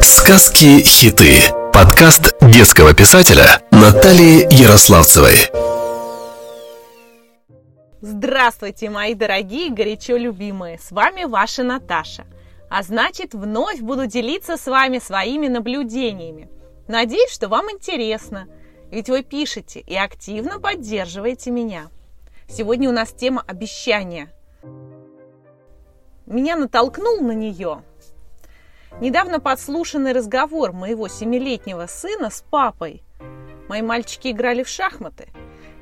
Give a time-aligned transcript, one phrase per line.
[0.00, 1.52] Сказки-хиты.
[1.74, 5.50] Подкаст детского писателя Натальи Ярославцевой.
[8.00, 10.78] Здравствуйте, мои дорогие, горячо любимые!
[10.78, 12.24] С вами ваша Наташа.
[12.70, 16.48] А значит, вновь буду делиться с вами своими наблюдениями.
[16.86, 18.48] Надеюсь, что вам интересно,
[18.90, 21.90] ведь вы пишете и активно поддерживаете меня.
[22.48, 24.32] Сегодня у нас тема обещания.
[26.24, 27.82] Меня натолкнул на нее
[29.00, 33.02] недавно подслушанный разговор моего семилетнего сына с папой.
[33.68, 35.28] Мои мальчики играли в шахматы,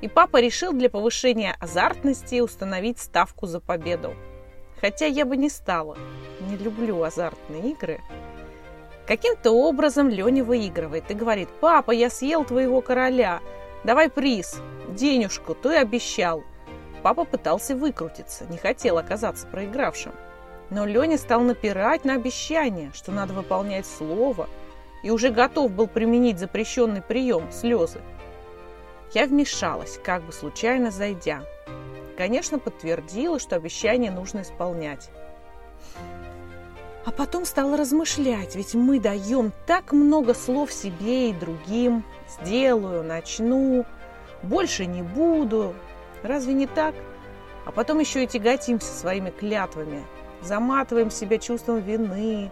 [0.00, 4.14] и папа решил для повышения азартности установить ставку за победу.
[4.80, 5.96] Хотя я бы не стала.
[6.40, 8.00] Не люблю азартные игры.
[9.06, 13.40] Каким-то образом Леня выигрывает и говорит, «Папа, я съел твоего короля.
[13.84, 16.42] Давай приз, денежку, ты обещал».
[17.02, 20.12] Папа пытался выкрутиться, не хотел оказаться проигравшим.
[20.70, 24.48] Но Леня стал напирать на обещание, что надо выполнять слово,
[25.02, 28.00] и уже готов был применить запрещенный прием– слезы.
[29.12, 31.42] Я вмешалась, как бы случайно зайдя.
[32.16, 35.10] Конечно, подтвердила, что обещание нужно исполнять.
[37.04, 42.02] А потом стала размышлять, ведь мы даем так много слов себе и другим.
[42.28, 43.84] Сделаю, начну,
[44.42, 45.74] больше не буду.
[46.24, 46.96] Разве не так?
[47.64, 50.04] А потом еще и тяготимся своими клятвами–
[50.42, 52.50] заматываем себя чувством вины,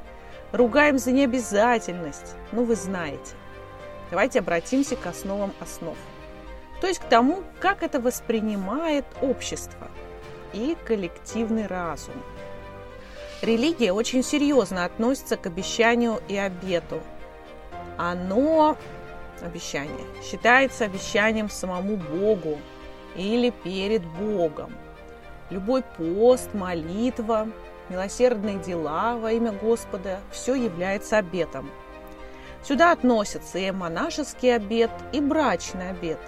[0.53, 2.35] ругаем за необязательность.
[2.53, 3.35] Ну, вы знаете.
[4.11, 5.97] Давайте обратимся к основам основ.
[6.81, 9.89] То есть к тому, как это воспринимает общество
[10.53, 12.15] и коллективный разум.
[13.43, 17.01] Религия очень серьезно относится к обещанию и обету.
[17.97, 18.77] Оно,
[19.43, 22.59] обещание, считается обещанием самому Богу
[23.17, 24.73] или перед Богом.
[25.51, 27.49] Любой пост, молитва,
[27.89, 31.71] милосердные дела во имя Господа– все является обетом.
[32.63, 36.19] Сюда относятся и монашеский обет, и брачный обет.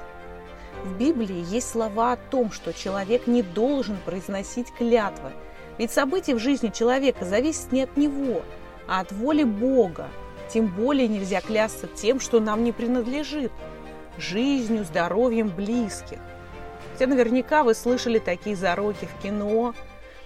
[0.85, 5.33] В Библии есть слова о том, что человек не должен произносить клятвы,
[5.79, 8.43] ведь события в жизни человека зависят не от него,
[8.87, 10.09] а от воли Бога.
[10.49, 13.53] Тем более нельзя клясться тем, что нам не принадлежит–
[14.19, 16.19] жизнью, здоровьем близких.
[16.93, 19.75] Хотя наверняка вы слышали такие зароки в кино,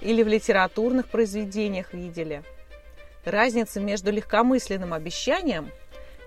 [0.01, 2.43] или в литературных произведениях видели.
[3.25, 5.71] Разница между легкомысленным обещанием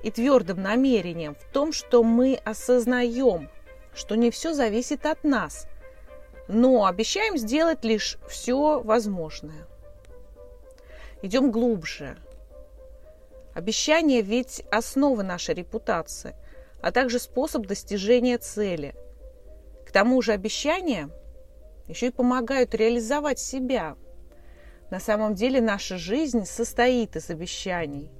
[0.03, 3.49] и твердым намерением в том, что мы осознаем,
[3.95, 5.67] что не все зависит от нас,
[6.47, 9.67] но обещаем сделать лишь все возможное.
[11.21, 12.17] Идем глубже.
[13.55, 16.35] Обещание ведь основа нашей репутации,
[16.81, 18.93] а также способ достижения цели.
[19.87, 21.09] К тому же обещание–
[21.87, 23.95] еще и помогают реализовать себя.
[24.89, 28.11] На самом деле наша жизнь состоит из обещаний.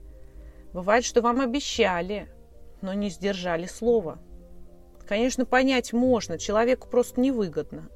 [0.74, 2.28] Бывает, что вам обещали,
[2.82, 4.20] но не сдержали слова.
[5.08, 7.90] Конечно, понять можно, человеку просто невыгодно.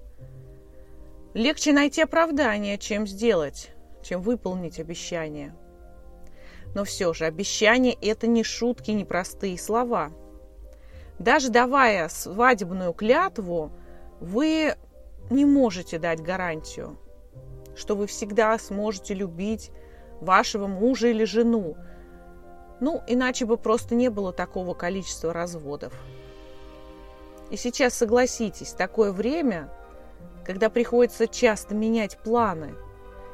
[1.33, 3.71] Легче найти оправдание, чем сделать,
[4.03, 5.55] чем выполнить обещание.
[6.75, 10.11] Но все же обещание– это не шутки, не простые слова.
[11.17, 13.71] Даже давая свадебную клятву,
[14.19, 14.75] вы
[15.29, 16.97] не можете дать гарантию,
[17.75, 19.71] что вы всегда сможете любить
[20.21, 21.75] вашего мужа или жену.
[22.79, 25.93] Ну, иначе бы просто не было такого количества разводов.
[27.49, 29.69] И сейчас согласитесь, такое время,
[30.45, 32.75] когда приходится часто менять планы,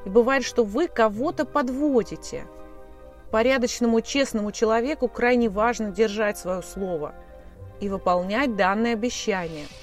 [0.05, 2.45] и бывает, что вы кого-то подводите.
[3.31, 7.15] Порядочному, честному человеку крайне важно держать свое слово
[7.79, 9.65] и выполнять данное обещание–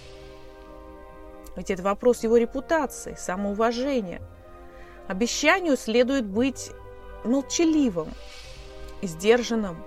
[1.57, 4.23] ведь это вопрос его репутации, самоуважения.
[5.09, 6.71] Обещанию следует быть
[7.25, 8.09] молчаливым,
[9.03, 9.83] сдержанным,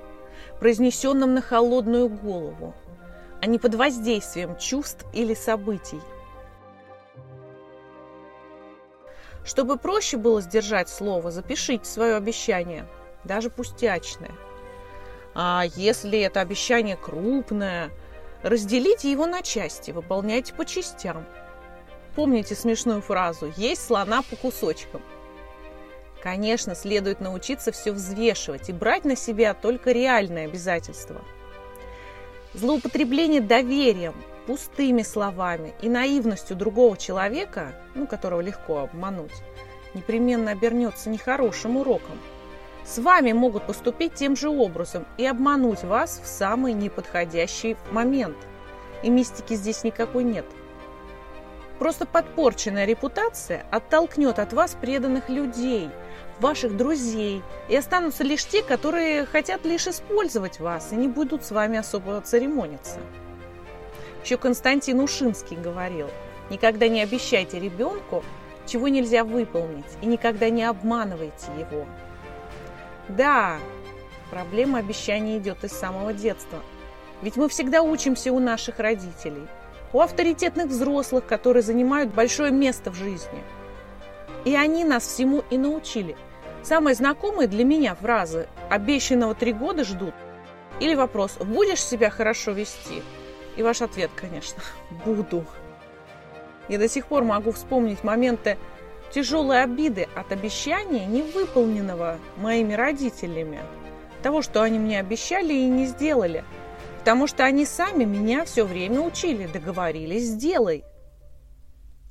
[0.59, 2.75] произнесенным на холодную голову,
[3.41, 6.01] а не под воздействием чувств или событий.
[9.45, 12.87] Чтобы проще было сдержать слово, запишите свое обещание,
[13.23, 14.31] даже пустячное.
[15.35, 17.89] А если это обещание крупное,
[18.41, 21.25] разделите его на части, выполняйте по частям–
[22.15, 25.01] Помните смешную фразу «есть слона по кусочкам».
[26.21, 31.21] Конечно, следует научиться все взвешивать и брать на себя только реальные обязательства.
[32.53, 34.13] Злоупотребление доверием,
[34.45, 39.33] пустыми словами и наивностью другого человека, ну, которого легко обмануть,
[39.95, 42.19] непременно обернется нехорошим уроком.
[42.85, 48.37] С вами могут поступить тем же образом и обмануть вас в самый неподходящий момент.
[49.01, 50.45] И мистики здесь никакой нет–
[51.83, 55.89] Просто подпорченная репутация оттолкнет от вас преданных людей,
[56.39, 61.51] ваших друзей, и останутся лишь те, которые хотят лишь использовать вас и не будут с
[61.51, 63.01] вами особо церемониться.
[64.23, 66.07] Еще Константин Ушинский говорил,
[66.49, 68.23] никогда не обещайте ребенку,
[68.65, 71.85] чего нельзя выполнить, и никогда не обманывайте его.
[73.09, 73.57] Да,
[74.31, 76.59] проблема обещаний идет из самого детства.
[77.21, 79.45] Ведь мы всегда учимся у наших родителей–
[79.93, 83.43] у авторитетных взрослых, которые занимают большое место в жизни.
[84.43, 86.17] И они нас всему и научили.
[86.63, 90.13] Самые знакомые для меня фразы «обещанного три года ждут»
[90.79, 93.03] или вопрос «будешь себя хорошо вести?»
[93.55, 94.61] И ваш ответ, конечно,
[95.05, 95.45] «буду».
[96.67, 98.57] Я до сих пор могу вспомнить моменты
[99.13, 103.59] тяжелой обиды от обещания, невыполненного моими родителями.
[104.23, 106.43] Того, что они мне обещали и не сделали–
[107.03, 110.85] Потому что они сами меня все время учили, договорились, сделай.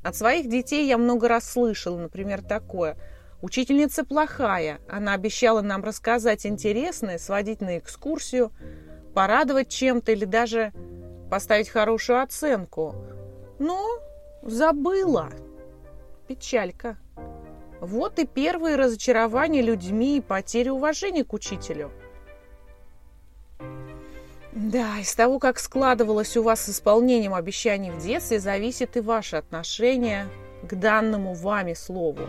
[0.04, 2.98] От своих детей я много раз слышала, например, такое.
[3.40, 8.52] Учительница плохая, она обещала нам рассказать интересное, сводить на экскурсию,
[9.14, 10.74] порадовать чем-то или даже
[11.30, 12.94] поставить хорошую оценку.
[13.58, 13.88] Но
[14.42, 15.30] забыла.
[16.28, 16.98] Печалька.
[17.80, 21.92] Вот и первые разочарования людьми и потери уважения к учителю–
[24.62, 29.36] да, из того, как складывалось у вас с исполнением обещаний в детстве, зависит и ваше
[29.36, 30.28] отношение
[30.62, 32.28] к данному вами слову.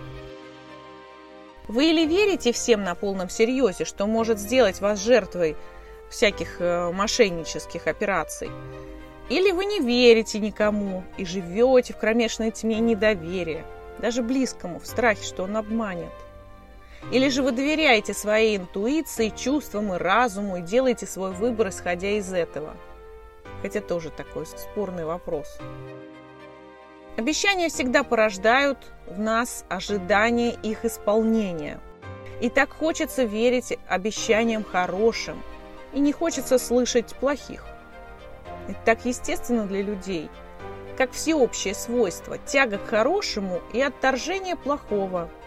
[1.67, 5.55] Вы или верите всем на полном серьезе, что может сделать вас жертвой
[6.09, 8.49] всяких э, мошеннических операций,
[9.29, 13.63] или вы не верите никому и живете в кромешной тьме недоверия,
[13.99, 16.11] даже близкому, в страхе, что он обманет.
[17.11, 22.31] Или же вы доверяете своей интуиции, чувствам и разуму и делаете свой выбор, исходя из
[22.31, 22.75] этого?
[23.61, 25.57] Хотя тоже такой спорный вопрос.
[27.17, 31.79] Обещания всегда порождают в нас ожидание их исполнения.
[32.41, 35.41] И так хочется верить обещаниям хорошим,
[35.93, 37.63] и не хочется слышать плохих.
[38.67, 40.29] Это так естественно для людей,
[40.97, 45.29] как всеобщее свойство, тяга к хорошему и отторжение плохого–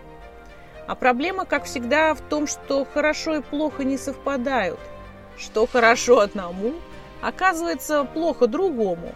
[0.86, 4.78] а проблема, как всегда, в том, что хорошо и плохо не совпадают.
[5.36, 6.74] Что хорошо одному,
[7.20, 9.14] оказывается плохо другому.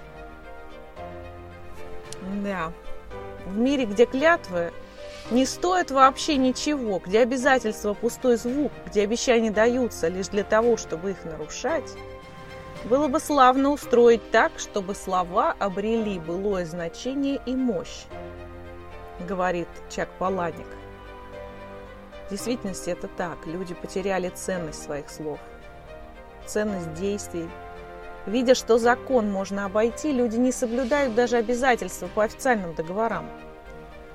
[2.44, 2.72] Да,
[3.46, 4.72] в мире, где клятвы
[5.30, 11.12] не стоят вообще ничего, где обязательства пустой звук, где обещания даются лишь для того, чтобы
[11.12, 11.96] их нарушать,
[12.84, 18.04] было бы славно устроить так, чтобы слова обрели былое значение и мощь,
[19.28, 20.79] говорит Чак Паланик.
[22.30, 23.44] В действительности это так.
[23.44, 25.40] Люди потеряли ценность своих слов,
[26.46, 27.50] ценность действий.
[28.24, 33.28] Видя, что закон можно обойти, люди не соблюдают даже обязательства по официальным договорам.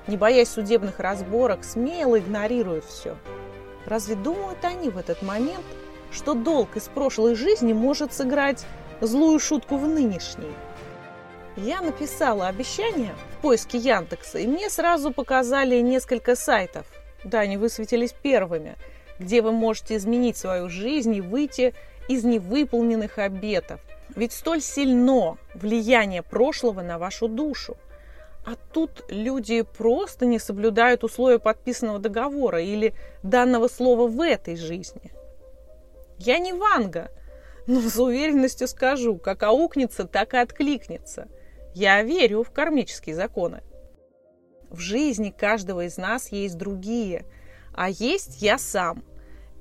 [0.06, 3.18] Не боясь судебных разборок, смело игнорируют все.
[3.84, 5.66] Разве думают они в этот момент,
[6.10, 8.64] что долг из прошлой жизни может сыграть
[9.02, 10.54] злую шутку в нынешней?
[11.58, 16.86] Я написала обещание в поиске Яндекса, и мне сразу показали несколько сайтов,
[17.26, 18.76] да, они высветились первыми,
[19.18, 21.74] где вы можете изменить свою жизнь и выйти
[22.08, 23.80] из невыполненных обетов.
[24.14, 27.76] Ведь столь сильно влияние прошлого на вашу душу.
[28.46, 32.94] А тут люди просто не соблюдают условия подписанного договора или
[33.24, 35.12] данного слова в этой жизни.
[36.18, 37.10] Я не Ванга,
[37.66, 41.26] но с уверенностью скажу, как аукнется, так и откликнется.
[41.74, 43.62] Я верю в кармические законы.
[44.70, 47.24] В жизни каждого из нас есть другие,
[47.72, 49.04] а есть я сам.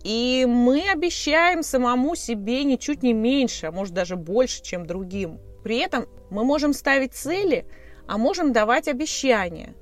[0.03, 5.39] И мы обещаем самому себе ничуть не меньше, а может даже больше, чем другим.
[5.63, 7.65] При этом мы можем ставить цели,
[8.07, 9.73] а можем давать обещания,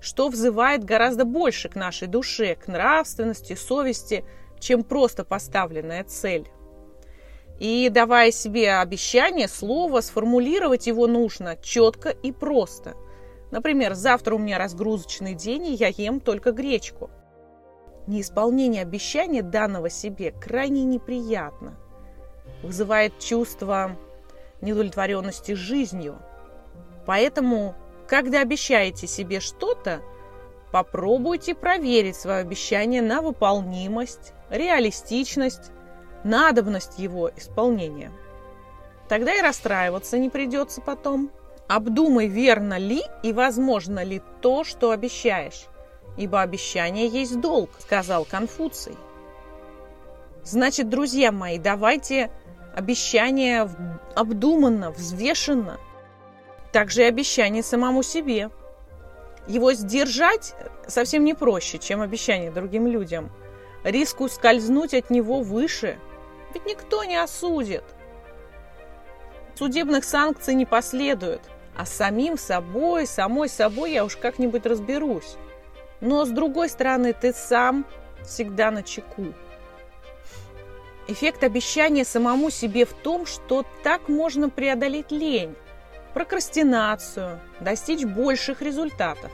[0.00, 4.24] что взывает гораздо больше к нашей душе, к нравственности, совести,
[4.58, 6.48] чем просто поставленная цель.
[7.58, 12.94] И давая себе обещание, слово, сформулировать его нужно четко и просто–
[13.50, 17.10] Например, завтра у меня разгрузочный день, и я ем только гречку.
[18.06, 21.76] Неисполнение обещания данного себе крайне неприятно.
[22.62, 23.96] Вызывает чувство
[24.60, 26.18] недовлетворенности жизнью.
[27.04, 27.74] Поэтому,
[28.08, 30.02] когда обещаете себе что-то,
[30.72, 35.70] попробуйте проверить свое обещание на выполнимость, реалистичность,
[36.24, 38.12] надобность его исполнения.
[39.08, 41.30] Тогда и расстраиваться не придется потом.
[41.68, 45.66] Обдумай, верно ли и возможно ли то, что обещаешь,
[46.16, 48.96] ибо обещание есть долг, сказал Конфуций.
[50.44, 52.30] Значит, друзья мои, давайте
[52.74, 53.68] обещание
[54.14, 55.78] обдуманно, взвешенно.
[56.72, 58.50] также и обещание самому себе.
[59.48, 60.54] Его сдержать
[60.86, 63.32] совсем не проще, чем обещание другим людям.
[63.82, 65.98] Риск ускользнуть от него выше,
[66.52, 67.82] ведь никто не осудит.
[69.54, 71.40] Судебных санкций не последует,
[71.76, 75.36] а самим собой, самой собой я уж как-нибудь разберусь.
[76.00, 77.84] Но с другой стороны, ты сам
[78.24, 79.26] всегда на чеку.
[81.08, 85.54] Эффект обещания самому себе в том, что так можно преодолеть лень,
[86.14, 89.30] прокрастинацию, достичь больших результатов.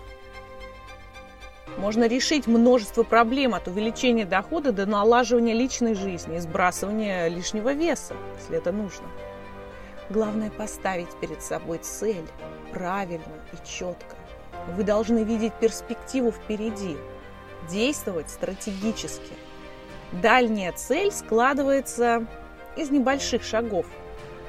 [1.79, 8.15] Можно решить множество проблем от увеличения дохода до налаживания личной жизни и сбрасывания лишнего веса,
[8.39, 9.07] если это нужно.
[10.13, 12.27] Главное поставить перед собой цель
[12.71, 14.15] правильно и четко.
[14.77, 16.99] Вы должны видеть перспективу впереди,
[17.71, 19.33] действовать стратегически.
[20.13, 22.27] Дальняя цель складывается
[22.77, 23.87] из небольших шагов,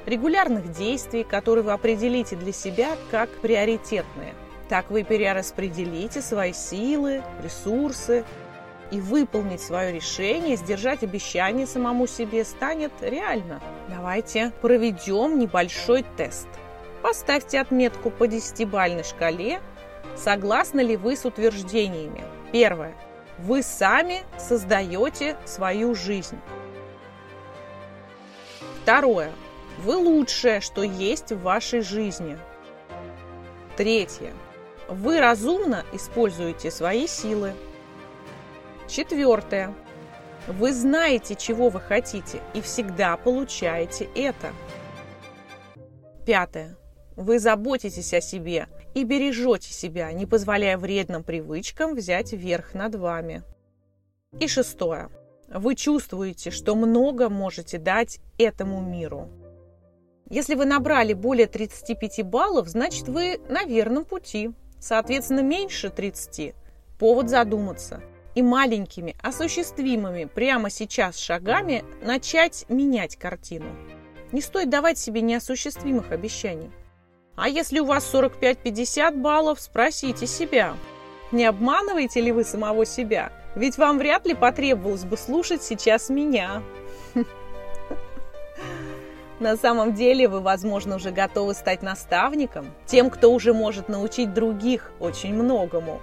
[0.06, 4.34] регулярных действий, которые вы определите для себя как приоритетные.
[4.68, 8.26] Так вы перераспределите свои силы, ресурсы,
[8.94, 13.60] и выполнить свое решение, сдержать обещание самому себе станет реально.
[13.90, 16.48] Давайте проведем небольшой тест.
[17.02, 19.62] Поставьте отметку по десятибальной шкале.
[20.16, 22.24] Согласны ли вы с утверждениями?
[22.52, 22.94] Первое.
[23.40, 26.38] Вы сами создаете свою жизнь.
[28.84, 29.32] Второе.
[29.80, 32.38] Вы лучшее, что есть в вашей жизни.
[33.76, 34.34] Третье.
[34.88, 37.54] Вы разумно используете свои силы.
[38.88, 39.74] Четвертое.
[40.48, 44.52] Вы знаете, чего вы хотите, и всегда получаете это.
[46.26, 46.76] Пятое.
[47.16, 53.44] Вы заботитесь о себе и бережете себя, не позволяя вредным привычкам взять верх над вами.
[54.40, 55.10] И шестое.
[55.48, 59.30] Вы чувствуете, что много можете дать этому миру.
[60.30, 64.52] Если вы набрали более 35 баллов, значит вы на верном пути.
[64.80, 66.56] Соответственно, меньше 30–
[67.00, 68.02] повод задуматься–
[68.36, 73.68] и маленькими, осуществимыми прямо сейчас шагами начать менять картину.
[74.32, 76.72] Не стоит давать себе неосуществимых обещаний.
[77.36, 80.76] А если у вас 45-50 баллов, спросите себя,
[81.32, 83.32] не обманываете ли вы самого себя?
[83.56, 86.62] Ведь вам вряд ли потребовалось бы слушать сейчас меня.
[89.40, 94.92] На самом деле вы, возможно, уже готовы стать наставником, тем, кто уже может научить других
[95.00, 96.02] очень многому.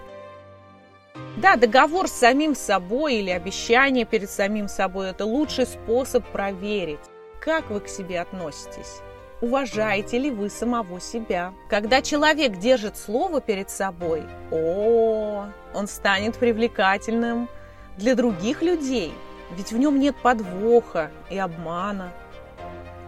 [1.41, 7.01] Да, договор с самим собой или обещание перед самим собой– это лучший способ проверить,
[7.41, 9.01] как вы к себе относитесь.
[9.41, 11.55] Уважаете ли вы самого себя?
[11.71, 17.49] Когда человек держит слово перед собой, о, он станет привлекательным
[17.97, 19.15] для других людей,
[19.57, 22.13] ведь в нем нет подвоха и обмана.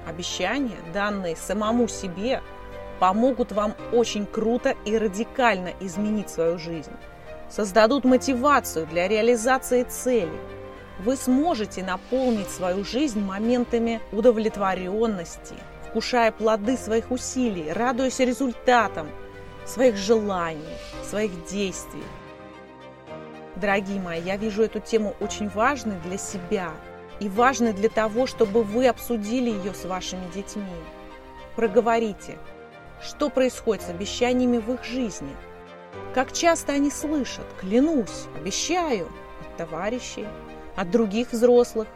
[0.09, 2.41] Обещания, данные самому себе,
[2.99, 6.93] помогут вам очень круто и радикально изменить свою жизнь
[7.54, 10.40] создадут мотивацию для реализации целей.
[11.00, 15.54] Вы сможете наполнить свою жизнь моментами удовлетворенности,
[15.88, 19.09] вкушая плоды своих усилий, радуясь результатам
[19.66, 22.04] своих желаний, своих действий.
[23.56, 26.71] Дорогие мои, я вижу эту тему очень важной для себя
[27.21, 30.64] и важной для того, чтобы вы обсудили ее с вашими детьми.
[31.54, 32.38] Проговорите,
[33.02, 35.37] что происходит с обещаниями в их жизни–
[36.14, 39.08] как часто они слышат, клянусь, обещаю,
[39.40, 40.26] от товарищей,
[40.76, 41.88] от других взрослых.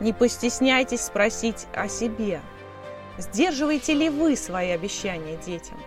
[0.00, 2.40] Не постесняйтесь спросить о себе.
[3.18, 5.78] Сдерживаете ли вы свои обещания детям?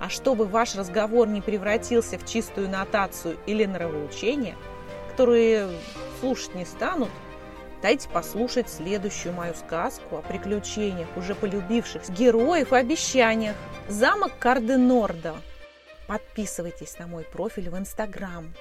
[0.00, 4.56] А чтобы ваш разговор не превратился в чистую нотацию или нравоучение,
[5.10, 5.70] которые
[6.20, 7.08] слушать не станут,
[7.82, 13.56] дайте послушать следующую мою сказку о приключениях уже полюбивших героев и обещаниях.
[13.88, 15.36] Замок Карденорда
[16.06, 18.52] Подписывайтесь на мой профиль в Инстаграм.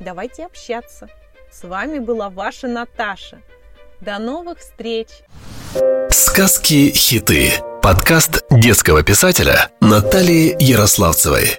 [0.00, 1.08] Давайте общаться.
[1.50, 3.40] С вами была ваша Наташа.
[4.00, 5.08] До новых встреч!
[6.10, 7.52] Сказки-хиты.
[7.82, 11.58] Подкаст детского писателя Натальи Ярославцевой.